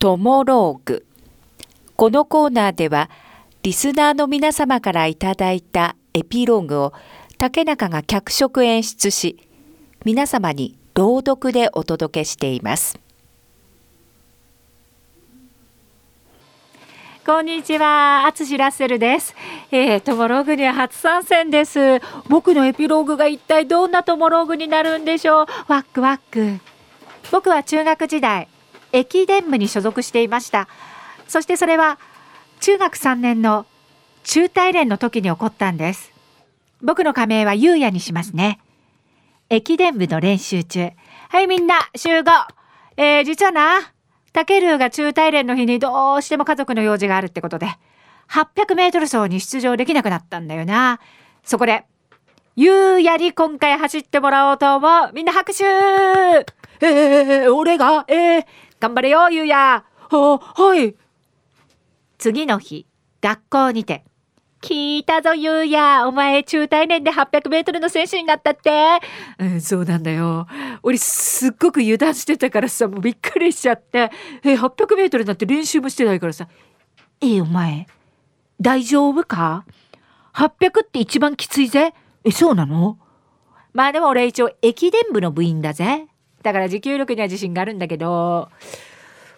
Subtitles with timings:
[0.00, 1.04] トモローグ
[1.96, 3.10] このコーナーでは
[3.64, 6.92] リスナーの皆様からいただいたエピローグを
[7.36, 9.36] 竹中が脚色演出し
[10.04, 13.00] 皆様に朗読でお届けしています
[17.26, 19.34] こんにちは、あつしラッセルです。
[19.70, 22.00] えー、トモローグには初参戦です。
[22.30, 25.46] 僕のエピローグが一体どんなトモローグになるんでしょう？
[25.66, 26.58] ワックワック。
[27.30, 28.48] 僕は中学時代、
[28.92, 30.68] 駅伝部に所属していました。
[31.26, 31.98] そしてそれは
[32.60, 33.66] 中学3年の
[34.24, 36.12] 中大連の時に起こったんです。
[36.82, 38.60] 僕の仮名はゆうやにしますね。
[39.50, 40.90] 駅伝部の練習中。
[41.30, 42.30] はい、みんな、集合。
[42.96, 43.92] えー、実はな、
[44.32, 47.66] タケルーが中大連の日にどうしても家族の用事があるってことで、
[48.28, 51.00] 800メートル走に出場できなくなったんだよな。
[51.44, 51.84] そこで、
[52.56, 55.12] ゆうやに今回走ってもらおうと思う。
[55.14, 58.46] みんな拍手えー、俺がえー、
[58.80, 59.84] 頑張れよ、ゆうや。
[60.10, 60.94] は、はい。
[62.16, 62.86] 次の日、
[63.20, 64.04] 学校にて、
[64.60, 66.06] 聞いたぞ、ゆうや。
[66.06, 69.00] お前、中大連で800メートルの選手になったって。
[69.38, 70.46] うん、そうなんだよ。
[70.82, 74.10] 俺、すっごく油断してたからさ、もうびっくりしちゃって。
[74.44, 76.48] え、800メートルなんて練習もしてないからさ。
[77.20, 77.86] え、お前、
[78.60, 79.64] 大丈夫か
[80.34, 81.94] ?800 って一番きついぜ。
[82.24, 82.98] え、そうなの？
[83.72, 86.08] まあでも俺一応駅伝部の部員だぜ。
[86.42, 88.48] だから持久力には自信があるんだけど。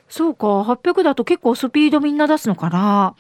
[0.09, 3.15] そうか、800だと結構スピードみんな出すのかな。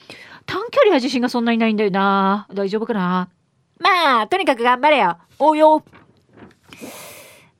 [0.46, 2.48] 短距離は自信がそんなにないんだよな。
[2.52, 3.28] 大丈夫かな？
[3.78, 5.16] まあ、とにかく頑張れよ。
[5.38, 5.84] おうよ。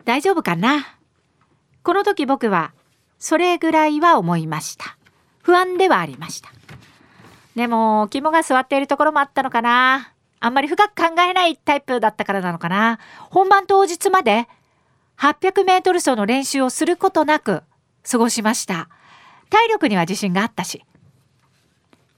[0.04, 0.98] 大丈夫かな？
[1.82, 2.72] この時僕は、
[3.18, 4.96] それぐらいは思いました。
[5.42, 6.50] 不安ではありました。
[7.54, 10.12] でも、肝が座っているところもあったのかな。
[10.40, 12.98] あんまり深く考えないタイプだったからなのかな。
[13.30, 14.48] 本番当日まで
[15.20, 17.62] 800メートル走の練習をすることなく
[18.10, 18.88] 過ごしました。
[19.50, 20.82] 体力には自信があったし。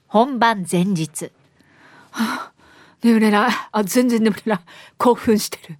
[0.07, 1.31] 本番前日。
[2.11, 2.51] はあ、
[3.03, 3.51] 眠れない。
[3.73, 4.59] あ、全然眠れない。
[4.97, 5.77] 興奮してる。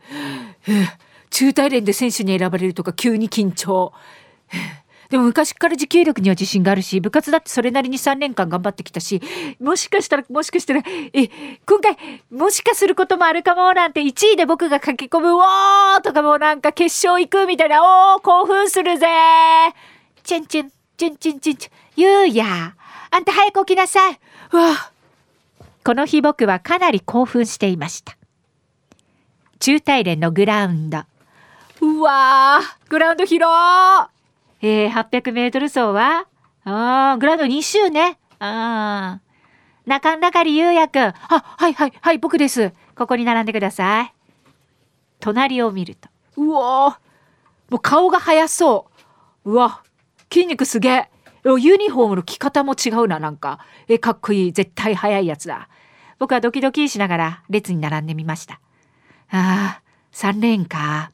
[1.30, 3.94] 中大連で選手に選ばれるとか急に緊張。
[5.10, 9.22] でも昔から持久力には自信があるし、部活だってそれなりに3年間頑張ってきたし、
[9.60, 10.82] もしかしたら、もしかしたら、
[11.14, 11.30] え、
[11.66, 11.98] 今回、
[12.32, 17.82] もしかすることもあるかもなんて1位で僕が書き込む、おーとかもうなんか決勝行くみたいな、
[18.16, 19.08] おー興奮するぜ
[20.24, 22.76] チュンチュン、チュンチュンチュンチュン、ゆうや、
[23.12, 24.20] あんた早く起きなさい。
[24.52, 24.92] うわ
[25.84, 28.16] この日僕はかなり興奮していました。
[29.60, 31.04] 中大連のグラウンド。
[31.82, 33.46] うわー、グラウンド広
[34.66, 36.26] えー、800メートル走は
[36.64, 38.18] あー、グラウンド2周ね。
[38.40, 39.90] あー。
[39.90, 41.04] 中ん中里優也くん。
[41.04, 42.72] あ、はいはいはい、僕です。
[42.96, 44.14] ここに並んでください。
[45.20, 46.08] 隣を見ると。
[46.38, 47.72] うわー。
[47.72, 48.88] もう顔が速そ
[49.44, 49.52] う。
[49.52, 49.84] うわ、
[50.32, 51.10] 筋肉すげえ。
[51.44, 53.60] ユニフォームの着方も違うな、なんか。
[53.90, 54.52] え、かっこいい。
[54.54, 55.68] 絶対速いやつだ。
[56.20, 58.62] 僕はドキドキしながら列に並んでみました。
[59.30, 59.82] ああ、
[60.14, 61.12] 3レーンか。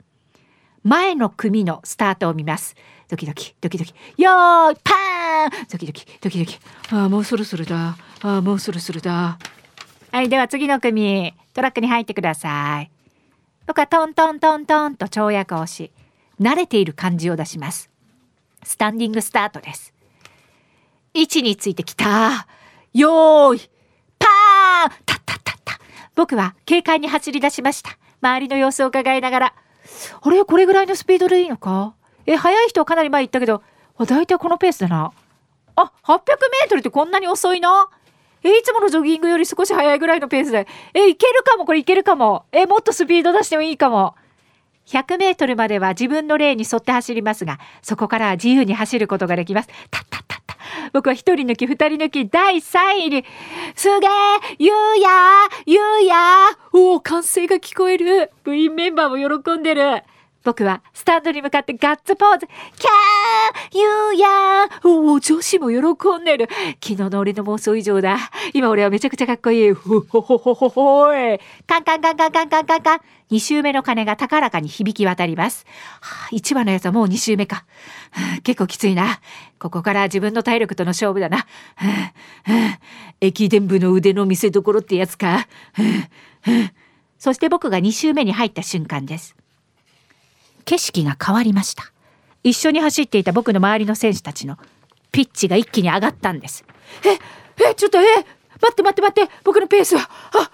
[0.84, 2.76] 前の組のスタートを見ます。
[3.10, 3.94] ドキドキ、ドキドキ。
[4.18, 6.60] よーい、パーンドキドキ、ドキドキ。
[6.92, 7.98] ああ、もうそろそろだ。
[8.22, 9.38] ああ、もうそろそろだ。
[10.12, 12.92] はい、では次の組、トラックに入ってください。
[13.68, 15.92] 僕はトントントントンと跳躍をし、
[16.40, 17.90] 慣れている感じを出します。
[18.64, 19.94] スタンディングスタートです。
[21.14, 22.48] 位置についてきた。
[22.94, 23.70] よーい、
[24.18, 25.80] パーンタッタッタッタ。
[26.16, 27.98] 僕は軽快に走り出しました。
[28.22, 29.54] 周りの様子を伺いながら。
[30.22, 30.44] あれ？
[30.44, 31.94] これぐらいのスピードでいいのか？
[32.26, 33.64] え、速い人はかなり前行ったけど、
[33.98, 35.12] あ、大体このペースだな。
[35.76, 37.90] あ、800メートルってこんなに遅いの？
[38.44, 40.68] え、いつものジョギングより少し速いぐらいのペースで。
[40.94, 41.66] え、いけるかも？
[41.66, 42.46] これいけるかも。
[42.52, 44.16] え、もっとスピード出してもいいかも。
[44.86, 49.70] 100メートルまでは自分のレーンに沿って走りますが、そこからは自由に走ることができます。
[49.92, 50.58] たったったった。
[50.94, 53.26] 僕は一人抜き二人抜き第3位に、
[53.76, 54.10] すげえ
[54.58, 55.10] ゆうや
[55.66, 56.16] ゆうや
[56.80, 58.32] おお、歓声が聞こえる。
[58.46, 60.02] 部員メンバーも喜んでる。
[60.46, 62.48] 僕はスタンドに向かってガッツポーズ。
[62.48, 66.48] キャーゆうやおお、女子も喜んでる。
[66.82, 68.18] 昨日の俺の妄想以上だ。
[68.54, 69.74] 今俺はめちゃくちゃかっこいい。
[69.74, 71.38] ほほほほほほい。
[71.68, 73.00] カンカンカンカンカンカンカンカン。
[73.32, 75.66] 2周目の鐘が高らかに響き渡ります。
[76.00, 77.66] はあ、1番のやつはもう2周目か。
[78.12, 79.20] はあ、結構きついな。
[79.60, 81.40] ここから自分の体力との勝負だな。
[81.40, 81.46] は
[81.76, 82.80] あはあ、
[83.20, 85.48] 駅伝部の腕の見せ所ってやつか。
[87.18, 89.36] そして僕が2周目に入った瞬間です。
[90.66, 91.92] 景色が変わりました。
[92.44, 94.58] 一緒に走っていた僕の周りの選手たちの
[95.12, 96.64] ピッチが一気に上がったんです。
[97.06, 97.14] え、
[97.72, 98.04] え、ちょっと、え、
[98.62, 100.52] 待って待って待って、僕のペースは、あ、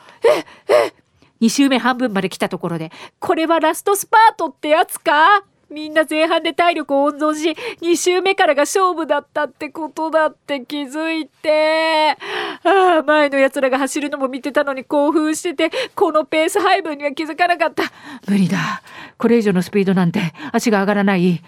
[0.67, 0.93] え、え、
[1.41, 5.43] 2周目半分まで来たところで、これはラストスパートってやつか？
[5.75, 7.51] みんな前半で体力を温存し
[7.81, 12.17] 2周目からが勝負だったってことだって気づいて。
[12.63, 17.83] ああ前のやつらが走るのも見てたのに興奮しててこのペース配分には気づかなかった。
[18.25, 18.81] 無理だ。
[19.17, 20.21] これ以上のスピードなんて
[20.53, 21.43] 足が上がらない。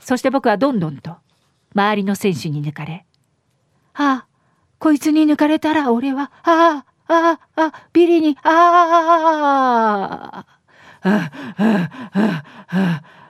[0.00, 1.14] そして僕はどんどんと
[1.72, 3.06] 周りの選手に抜かれ。
[3.94, 4.26] ああ
[4.80, 10.58] こいつに抜かれたら俺はあああああビリにあああ
[11.02, 12.44] あああああ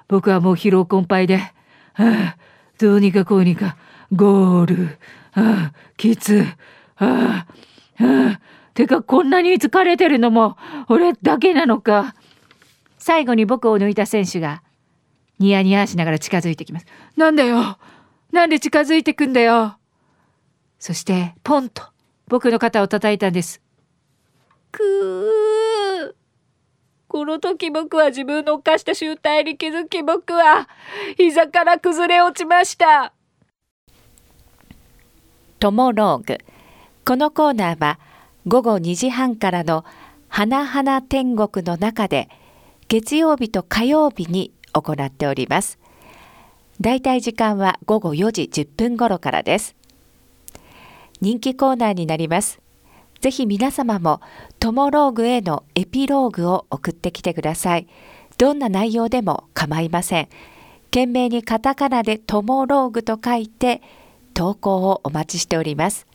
[0.08, 1.52] 僕はもう疲労困憊で、は
[1.96, 2.36] あ、
[2.78, 3.76] どうにかこうにか
[4.12, 4.98] ゴール、
[5.32, 6.46] はあ、きつ、は
[6.96, 7.46] あ、は
[7.98, 8.40] あ、
[8.74, 10.56] てかこんなに疲れてるのも
[10.88, 12.14] 俺だけなのか。
[12.98, 14.62] 最後に僕を抜いた選手が
[15.38, 16.86] ニヤニヤしながら近づいてきます。
[17.16, 17.78] なんだよ。
[18.32, 19.78] なんで近づいてくんだよ。
[20.78, 21.82] そしてポンと
[22.28, 23.60] 僕の肩を叩いたんです。
[24.70, 25.67] くー。
[27.18, 30.68] この時僕は自分の犯した集体に気づき僕は
[31.16, 33.12] 膝から崩れ落ちました。
[35.58, 36.38] トモローグ。
[37.04, 37.98] このコーナーは
[38.46, 39.84] 午後2時半からの
[40.28, 42.28] 花々天国の中で
[42.86, 45.80] 月曜日と火曜日に行っております。
[46.80, 49.74] だいたい時間は午後4時10分頃からです。
[51.20, 52.60] 人気コーナーになります。
[53.20, 54.20] ぜひ皆様も
[54.60, 57.88] トモローグへのエピローグを送ってきてください。
[58.38, 60.28] どんな内容でも構いません。
[60.90, 63.82] 懸命にカタカナでトモローグと書いて
[64.34, 66.06] 投稿をお待ちしております。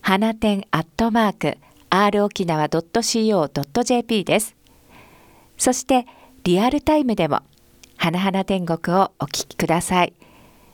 [0.00, 1.58] 花店アットマーク
[1.90, 4.54] r 沖縄 .co.jp です。
[5.56, 6.06] そして
[6.44, 7.42] リアルタイムでも
[7.96, 10.12] 花々天国をお聞きください。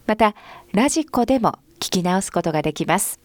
[0.07, 0.35] また
[0.73, 3.24] ラジコでも聞き直すことができます。